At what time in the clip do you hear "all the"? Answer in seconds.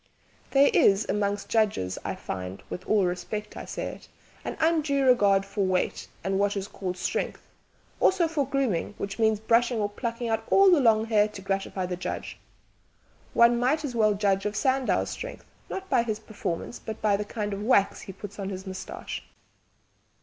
10.49-10.79